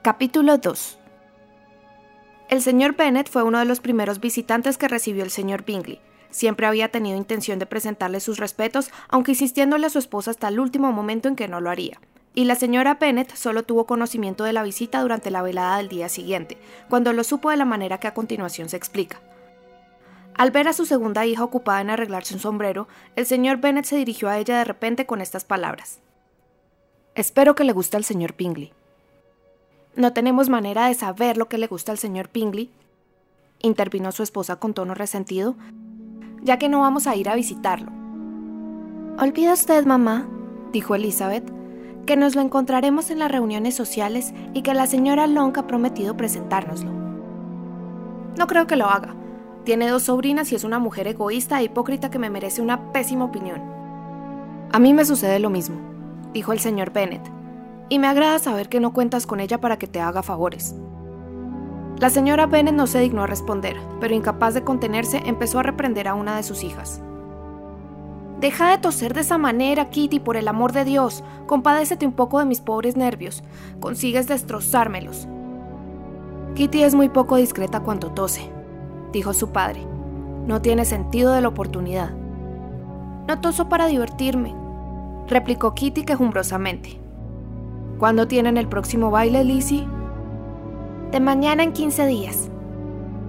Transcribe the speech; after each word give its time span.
Capítulo 0.00 0.58
2 0.58 0.96
El 2.50 2.62
señor 2.62 2.94
Bennet 2.94 3.28
fue 3.28 3.42
uno 3.42 3.58
de 3.58 3.64
los 3.64 3.80
primeros 3.80 4.20
visitantes 4.20 4.78
que 4.78 4.86
recibió 4.86 5.24
el 5.24 5.30
señor 5.30 5.64
Bingley. 5.64 6.00
Siempre 6.30 6.68
había 6.68 6.88
tenido 6.90 7.16
intención 7.16 7.58
de 7.58 7.66
presentarle 7.66 8.20
sus 8.20 8.38
respetos, 8.38 8.92
aunque 9.08 9.32
insistiéndole 9.32 9.88
a 9.88 9.90
su 9.90 9.98
esposa 9.98 10.30
hasta 10.30 10.46
el 10.46 10.60
último 10.60 10.92
momento 10.92 11.26
en 11.26 11.34
que 11.34 11.48
no 11.48 11.60
lo 11.60 11.68
haría. 11.68 12.00
Y 12.32 12.44
la 12.44 12.54
señora 12.54 12.94
Bennet 12.94 13.34
solo 13.34 13.64
tuvo 13.64 13.86
conocimiento 13.86 14.44
de 14.44 14.52
la 14.52 14.62
visita 14.62 15.02
durante 15.02 15.32
la 15.32 15.42
velada 15.42 15.78
del 15.78 15.88
día 15.88 16.08
siguiente, 16.08 16.58
cuando 16.88 17.12
lo 17.12 17.24
supo 17.24 17.50
de 17.50 17.56
la 17.56 17.64
manera 17.64 17.98
que 17.98 18.06
a 18.06 18.14
continuación 18.14 18.68
se 18.68 18.76
explica. 18.76 19.20
Al 20.34 20.52
ver 20.52 20.68
a 20.68 20.74
su 20.74 20.86
segunda 20.86 21.26
hija 21.26 21.42
ocupada 21.42 21.80
en 21.80 21.90
arreglarse 21.90 22.34
un 22.34 22.40
sombrero, 22.40 22.86
el 23.16 23.26
señor 23.26 23.56
Bennet 23.56 23.84
se 23.84 23.96
dirigió 23.96 24.28
a 24.28 24.38
ella 24.38 24.58
de 24.58 24.64
repente 24.64 25.06
con 25.06 25.20
estas 25.20 25.44
palabras. 25.44 25.98
Espero 27.16 27.56
que 27.56 27.64
le 27.64 27.72
guste 27.72 27.96
al 27.96 28.04
señor 28.04 28.36
Bingley. 28.36 28.72
No 29.98 30.12
tenemos 30.12 30.48
manera 30.48 30.86
de 30.86 30.94
saber 30.94 31.36
lo 31.36 31.48
que 31.48 31.58
le 31.58 31.66
gusta 31.66 31.90
al 31.90 31.98
señor 31.98 32.30
Bingley, 32.32 32.70
intervino 33.58 34.12
su 34.12 34.22
esposa 34.22 34.54
con 34.54 34.72
tono 34.72 34.94
resentido, 34.94 35.56
ya 36.40 36.56
que 36.56 36.68
no 36.68 36.82
vamos 36.82 37.08
a 37.08 37.16
ir 37.16 37.28
a 37.28 37.34
visitarlo. 37.34 37.90
Olvida 39.18 39.52
usted, 39.54 39.84
mamá, 39.86 40.28
dijo 40.72 40.94
Elizabeth, 40.94 41.52
que 42.06 42.16
nos 42.16 42.36
lo 42.36 42.42
encontraremos 42.42 43.10
en 43.10 43.18
las 43.18 43.32
reuniones 43.32 43.74
sociales 43.74 44.32
y 44.54 44.62
que 44.62 44.72
la 44.72 44.86
señora 44.86 45.26
Long 45.26 45.58
ha 45.58 45.66
prometido 45.66 46.16
presentárnoslo. 46.16 46.92
No 48.38 48.46
creo 48.46 48.68
que 48.68 48.76
lo 48.76 48.86
haga. 48.86 49.16
Tiene 49.64 49.88
dos 49.88 50.04
sobrinas 50.04 50.52
y 50.52 50.54
es 50.54 50.62
una 50.62 50.78
mujer 50.78 51.08
egoísta 51.08 51.60
e 51.60 51.64
hipócrita 51.64 52.08
que 52.08 52.20
me 52.20 52.30
merece 52.30 52.62
una 52.62 52.92
pésima 52.92 53.24
opinión. 53.24 53.60
A 54.70 54.78
mí 54.78 54.94
me 54.94 55.04
sucede 55.04 55.40
lo 55.40 55.50
mismo, 55.50 55.76
dijo 56.32 56.52
el 56.52 56.60
señor 56.60 56.92
Bennet, 56.92 57.37
y 57.88 57.98
me 57.98 58.06
agrada 58.06 58.38
saber 58.38 58.68
que 58.68 58.80
no 58.80 58.92
cuentas 58.92 59.26
con 59.26 59.40
ella 59.40 59.60
para 59.60 59.78
que 59.78 59.86
te 59.86 60.00
haga 60.00 60.22
favores. 60.22 60.74
La 61.98 62.10
señora 62.10 62.46
Bennet 62.46 62.74
no 62.74 62.86
se 62.86 63.00
dignó 63.00 63.24
a 63.24 63.26
responder, 63.26 63.76
pero 64.00 64.14
incapaz 64.14 64.54
de 64.54 64.62
contenerse 64.62 65.22
empezó 65.26 65.58
a 65.58 65.64
reprender 65.64 66.06
a 66.06 66.14
una 66.14 66.36
de 66.36 66.42
sus 66.44 66.62
hijas. 66.62 67.02
Deja 68.40 68.70
de 68.70 68.78
toser 68.78 69.14
de 69.14 69.22
esa 69.22 69.36
manera, 69.36 69.90
Kitty, 69.90 70.20
por 70.20 70.36
el 70.36 70.46
amor 70.46 70.70
de 70.72 70.84
Dios. 70.84 71.24
Compadécete 71.46 72.06
un 72.06 72.12
poco 72.12 72.38
de 72.38 72.44
mis 72.44 72.60
pobres 72.60 72.96
nervios. 72.96 73.42
Consigues 73.80 74.28
destrozármelos. 74.28 75.26
Kitty 76.54 76.84
es 76.84 76.94
muy 76.94 77.08
poco 77.08 77.34
discreta 77.34 77.80
cuando 77.80 78.12
tose, 78.12 78.48
dijo 79.12 79.32
su 79.32 79.50
padre. 79.50 79.84
No 80.46 80.62
tiene 80.62 80.84
sentido 80.84 81.32
de 81.32 81.40
la 81.40 81.48
oportunidad. 81.48 82.10
No 83.26 83.40
toso 83.40 83.68
para 83.68 83.88
divertirme, 83.88 84.54
replicó 85.26 85.74
Kitty 85.74 86.04
quejumbrosamente. 86.04 87.00
¿Cuándo 87.98 88.28
tienen 88.28 88.56
el 88.56 88.68
próximo 88.68 89.10
baile, 89.10 89.42
Lizzie? 89.42 89.88
De 91.10 91.18
mañana 91.18 91.64
en 91.64 91.72
15 91.72 92.06
días. 92.06 92.48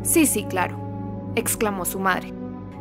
Sí, 0.03 0.27
sí, 0.27 0.43
claro, 0.43 0.77
exclamó 1.35 1.85
su 1.85 1.99
madre. 1.99 2.33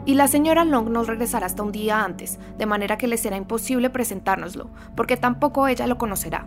Y 0.04 0.14
la 0.14 0.28
señora 0.28 0.66
Long 0.66 0.90
nos 0.90 1.06
regresará 1.06 1.46
hasta 1.46 1.62
un 1.62 1.72
día 1.72 2.04
antes, 2.04 2.38
de 2.58 2.66
manera 2.66 2.98
que 2.98 3.08
le 3.08 3.16
será 3.16 3.38
imposible 3.38 3.88
presentárnoslo, 3.88 4.68
porque 4.96 5.16
tampoco 5.16 5.66
ella 5.66 5.86
lo 5.86 5.96
conocerá. 5.96 6.46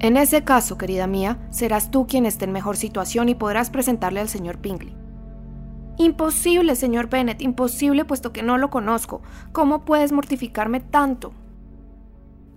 En 0.00 0.18
ese 0.18 0.44
caso, 0.44 0.76
querida 0.76 1.06
mía, 1.06 1.38
serás 1.48 1.90
tú 1.90 2.06
quien 2.06 2.26
esté 2.26 2.44
en 2.44 2.52
mejor 2.52 2.76
situación 2.76 3.30
y 3.30 3.34
podrás 3.34 3.70
presentarle 3.70 4.20
al 4.20 4.28
señor 4.28 4.58
Pingley. 4.58 4.94
Imposible, 5.96 6.76
señor 6.76 7.08
Bennet, 7.08 7.40
imposible 7.40 8.04
puesto 8.04 8.34
que 8.34 8.42
no 8.42 8.58
lo 8.58 8.68
conozco. 8.68 9.22
¿Cómo 9.52 9.86
puedes 9.86 10.12
mortificarme 10.12 10.80
tanto? 10.80 11.32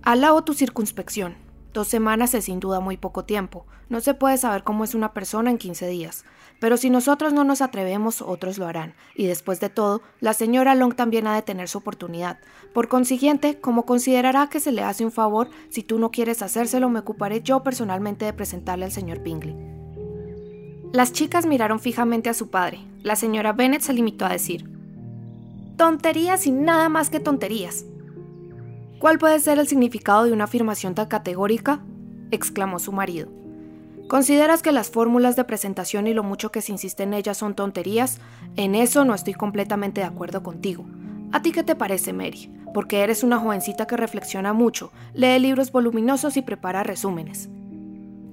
Alabo 0.02 0.44
tu 0.44 0.52
circunspección. 0.52 1.36
Dos 1.72 1.86
semanas 1.86 2.34
es 2.34 2.46
sin 2.46 2.58
duda 2.58 2.80
muy 2.80 2.96
poco 2.96 3.24
tiempo. 3.24 3.64
No 3.88 4.00
se 4.00 4.14
puede 4.14 4.36
saber 4.38 4.64
cómo 4.64 4.82
es 4.82 4.94
una 4.94 5.12
persona 5.12 5.50
en 5.50 5.58
15 5.58 5.86
días. 5.86 6.24
Pero 6.58 6.76
si 6.76 6.90
nosotros 6.90 7.32
no 7.32 7.44
nos 7.44 7.62
atrevemos, 7.62 8.22
otros 8.22 8.58
lo 8.58 8.66
harán. 8.66 8.94
Y 9.14 9.26
después 9.26 9.60
de 9.60 9.68
todo, 9.68 10.02
la 10.20 10.34
señora 10.34 10.74
Long 10.74 10.94
también 10.94 11.26
ha 11.26 11.34
de 11.34 11.42
tener 11.42 11.68
su 11.68 11.78
oportunidad. 11.78 12.38
Por 12.74 12.88
consiguiente, 12.88 13.60
como 13.60 13.86
considerará 13.86 14.48
que 14.48 14.60
se 14.60 14.72
le 14.72 14.82
hace 14.82 15.04
un 15.04 15.12
favor, 15.12 15.48
si 15.68 15.82
tú 15.82 15.98
no 15.98 16.10
quieres 16.10 16.42
hacérselo, 16.42 16.88
me 16.90 16.98
ocuparé 16.98 17.40
yo 17.40 17.62
personalmente 17.62 18.24
de 18.24 18.32
presentarle 18.32 18.84
al 18.84 18.92
señor 18.92 19.20
Bingley. 19.20 19.56
Las 20.92 21.12
chicas 21.12 21.46
miraron 21.46 21.78
fijamente 21.78 22.30
a 22.30 22.34
su 22.34 22.50
padre. 22.50 22.80
La 23.02 23.14
señora 23.14 23.52
Bennet 23.52 23.80
se 23.80 23.92
limitó 23.92 24.26
a 24.26 24.30
decir: 24.30 24.68
Tonterías 25.76 26.46
y 26.46 26.50
nada 26.50 26.88
más 26.88 27.10
que 27.10 27.20
tonterías. 27.20 27.84
¿Cuál 29.00 29.18
puede 29.18 29.40
ser 29.40 29.58
el 29.58 29.66
significado 29.66 30.24
de 30.24 30.32
una 30.34 30.44
afirmación 30.44 30.94
tan 30.94 31.06
categórica? 31.06 31.80
exclamó 32.30 32.78
su 32.78 32.92
marido. 32.92 33.30
¿Consideras 34.08 34.62
que 34.62 34.72
las 34.72 34.90
fórmulas 34.90 35.36
de 35.36 35.44
presentación 35.44 36.06
y 36.06 36.12
lo 36.12 36.22
mucho 36.22 36.52
que 36.52 36.60
se 36.60 36.72
insiste 36.72 37.04
en 37.04 37.14
ellas 37.14 37.38
son 37.38 37.54
tonterías? 37.54 38.18
En 38.56 38.74
eso 38.74 39.06
no 39.06 39.14
estoy 39.14 39.32
completamente 39.32 40.02
de 40.02 40.06
acuerdo 40.06 40.42
contigo. 40.42 40.84
¿A 41.32 41.40
ti 41.40 41.50
qué 41.50 41.62
te 41.62 41.74
parece, 41.74 42.12
Mary? 42.12 42.52
Porque 42.74 43.00
eres 43.00 43.22
una 43.22 43.38
jovencita 43.38 43.86
que 43.86 43.96
reflexiona 43.96 44.52
mucho, 44.52 44.92
lee 45.14 45.38
libros 45.38 45.72
voluminosos 45.72 46.36
y 46.36 46.42
prepara 46.42 46.82
resúmenes. 46.82 47.48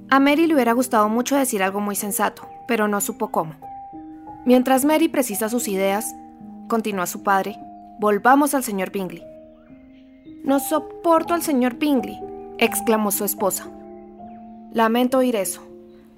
A 0.10 0.20
Mary 0.20 0.48
le 0.48 0.54
hubiera 0.54 0.74
gustado 0.74 1.08
mucho 1.08 1.38
decir 1.38 1.64
algo 1.64 1.80
muy 1.80 1.96
sensato, 1.96 2.46
pero 2.68 2.90
no 2.90 3.00
supo 3.00 3.32
cómo. 3.32 3.54
Mientras 4.46 4.84
Mary 4.84 5.08
precisa 5.08 5.48
sus 5.48 5.70
ideas, 5.70 6.14
continuó 6.68 7.06
su 7.06 7.24
padre, 7.24 7.56
volvamos 8.02 8.54
al 8.54 8.66
señor 8.66 8.92
Bingley. 8.92 9.37
No 10.48 10.62
soporto 10.62 11.34
al 11.34 11.42
señor 11.42 11.76
Bingley, 11.76 12.18
exclamó 12.58 13.12
su 13.12 13.26
esposa. 13.26 13.70
Lamento 14.72 15.18
oír 15.18 15.36
eso. 15.36 15.62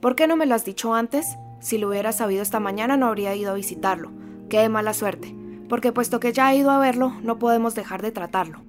¿Por 0.02 0.16
qué 0.16 0.28
no 0.28 0.36
me 0.36 0.46
lo 0.46 0.54
has 0.54 0.64
dicho 0.64 0.94
antes? 0.94 1.26
Si 1.60 1.80
lo 1.80 1.90
hubiera 1.90 2.12
sabido 2.12 2.44
esta 2.44 2.60
mañana 2.60 2.96
no 2.96 3.08
habría 3.08 3.36
ido 3.36 3.50
a 3.50 3.56
visitarlo. 3.56 4.12
Qué 4.48 4.60
de 4.60 4.70
mala 4.70 4.94
suerte, 4.94 5.36
porque 5.68 5.92
puesto 5.92 6.20
que 6.20 6.32
ya 6.32 6.46
ha 6.46 6.54
ido 6.54 6.70
a 6.70 6.78
verlo, 6.78 7.12
no 7.24 7.40
podemos 7.40 7.74
dejar 7.74 8.04
de 8.04 8.12
tratarlo. 8.12 8.62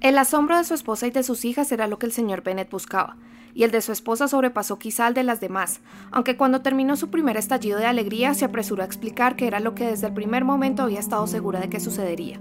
El 0.00 0.16
asombro 0.16 0.56
de 0.56 0.64
su 0.64 0.72
esposa 0.72 1.06
y 1.06 1.10
de 1.10 1.22
sus 1.22 1.44
hijas 1.44 1.70
era 1.70 1.86
lo 1.86 1.98
que 1.98 2.06
el 2.06 2.12
señor 2.12 2.42
Bennet 2.42 2.70
buscaba, 2.70 3.18
y 3.52 3.64
el 3.64 3.70
de 3.70 3.82
su 3.82 3.92
esposa 3.92 4.26
sobrepasó 4.26 4.78
quizá 4.78 5.06
al 5.06 5.12
de 5.12 5.22
las 5.22 5.38
demás, 5.38 5.82
aunque 6.12 6.38
cuando 6.38 6.62
terminó 6.62 6.96
su 6.96 7.10
primer 7.10 7.36
estallido 7.36 7.78
de 7.78 7.84
alegría 7.84 8.32
se 8.32 8.46
apresuró 8.46 8.82
a 8.82 8.86
explicar 8.86 9.36
que 9.36 9.48
era 9.48 9.60
lo 9.60 9.74
que 9.74 9.84
desde 9.84 10.06
el 10.06 10.14
primer 10.14 10.46
momento 10.46 10.82
había 10.82 11.00
estado 11.00 11.26
segura 11.26 11.60
de 11.60 11.68
que 11.68 11.78
sucedería. 11.78 12.40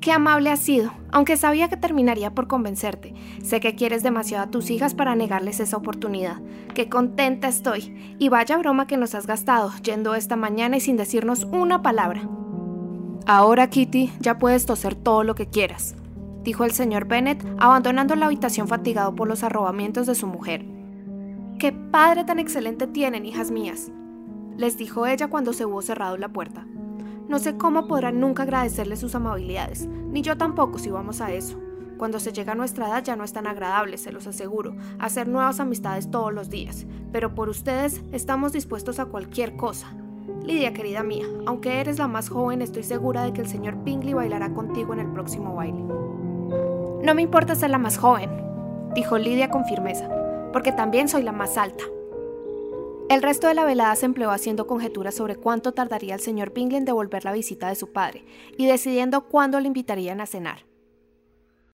Qué 0.00 0.12
amable 0.12 0.50
has 0.50 0.60
sido, 0.60 0.92
aunque 1.12 1.36
sabía 1.36 1.68
que 1.68 1.76
terminaría 1.76 2.34
por 2.34 2.48
convencerte. 2.48 3.14
Sé 3.42 3.60
que 3.60 3.74
quieres 3.74 4.02
demasiado 4.02 4.44
a 4.44 4.50
tus 4.50 4.70
hijas 4.70 4.94
para 4.94 5.14
negarles 5.14 5.60
esa 5.60 5.76
oportunidad. 5.76 6.40
Qué 6.74 6.88
contenta 6.88 7.48
estoy. 7.48 8.16
Y 8.18 8.30
vaya 8.30 8.56
broma 8.56 8.86
que 8.86 8.96
nos 8.96 9.14
has 9.14 9.26
gastado, 9.26 9.70
yendo 9.82 10.14
esta 10.14 10.36
mañana 10.36 10.78
y 10.78 10.80
sin 10.80 10.96
decirnos 10.96 11.44
una 11.52 11.82
palabra. 11.82 12.22
Ahora, 13.26 13.68
Kitty, 13.68 14.10
ya 14.20 14.38
puedes 14.38 14.64
toser 14.64 14.94
todo 14.94 15.22
lo 15.22 15.34
que 15.34 15.48
quieras, 15.48 15.94
dijo 16.42 16.64
el 16.64 16.72
señor 16.72 17.06
Bennet, 17.06 17.44
abandonando 17.58 18.16
la 18.16 18.26
habitación 18.26 18.68
fatigado 18.68 19.14
por 19.14 19.28
los 19.28 19.42
arrobamientos 19.42 20.06
de 20.06 20.14
su 20.14 20.26
mujer. 20.26 20.64
¡Qué 21.58 21.72
padre 21.72 22.24
tan 22.24 22.38
excelente 22.38 22.86
tienen, 22.86 23.26
hijas 23.26 23.50
mías! 23.50 23.92
les 24.56 24.76
dijo 24.76 25.06
ella 25.06 25.28
cuando 25.28 25.54
se 25.54 25.64
hubo 25.64 25.80
cerrado 25.80 26.18
la 26.18 26.28
puerta. 26.28 26.66
No 27.30 27.38
sé 27.38 27.56
cómo 27.56 27.86
podrán 27.86 28.18
nunca 28.18 28.42
agradecerle 28.42 28.96
sus 28.96 29.14
amabilidades, 29.14 29.86
ni 29.86 30.20
yo 30.20 30.36
tampoco 30.36 30.80
si 30.80 30.90
vamos 30.90 31.20
a 31.20 31.30
eso. 31.30 31.60
Cuando 31.96 32.18
se 32.18 32.32
llega 32.32 32.54
a 32.54 32.56
nuestra 32.56 32.88
edad 32.88 33.04
ya 33.04 33.14
no 33.14 33.22
es 33.22 33.32
tan 33.32 33.46
agradable, 33.46 33.98
se 33.98 34.10
los 34.10 34.26
aseguro, 34.26 34.74
hacer 34.98 35.28
nuevas 35.28 35.60
amistades 35.60 36.10
todos 36.10 36.34
los 36.34 36.50
días, 36.50 36.86
pero 37.12 37.36
por 37.36 37.48
ustedes 37.48 38.02
estamos 38.10 38.52
dispuestos 38.52 38.98
a 38.98 39.04
cualquier 39.04 39.54
cosa. 39.54 39.94
Lidia, 40.42 40.72
querida 40.72 41.04
mía, 41.04 41.26
aunque 41.46 41.80
eres 41.80 42.00
la 42.00 42.08
más 42.08 42.28
joven, 42.28 42.62
estoy 42.62 42.82
segura 42.82 43.22
de 43.22 43.32
que 43.32 43.42
el 43.42 43.48
señor 43.48 43.76
Pingley 43.84 44.12
bailará 44.12 44.52
contigo 44.52 44.92
en 44.92 44.98
el 44.98 45.12
próximo 45.12 45.54
baile. 45.54 45.84
No 47.04 47.14
me 47.14 47.22
importa 47.22 47.54
ser 47.54 47.70
la 47.70 47.78
más 47.78 47.96
joven, 47.96 48.28
dijo 48.92 49.18
Lidia 49.18 49.50
con 49.50 49.66
firmeza, 49.66 50.08
porque 50.52 50.72
también 50.72 51.08
soy 51.08 51.22
la 51.22 51.30
más 51.30 51.56
alta. 51.56 51.84
El 53.10 53.22
resto 53.22 53.48
de 53.48 53.54
la 53.54 53.64
velada 53.64 53.96
se 53.96 54.06
empleó 54.06 54.30
haciendo 54.30 54.68
conjeturas 54.68 55.16
sobre 55.16 55.34
cuánto 55.34 55.72
tardaría 55.72 56.14
el 56.14 56.20
señor 56.20 56.52
Bingley 56.54 56.78
en 56.78 56.84
devolver 56.84 57.24
la 57.24 57.32
visita 57.32 57.68
de 57.68 57.74
su 57.74 57.90
padre 57.90 58.24
y 58.56 58.66
decidiendo 58.66 59.22
cuándo 59.22 59.58
le 59.58 59.66
invitarían 59.66 60.20
a 60.20 60.26
cenar. 60.26 60.69